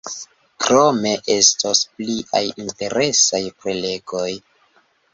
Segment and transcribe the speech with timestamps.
[0.63, 4.29] Krome estos pliaj interesaj prelegoj.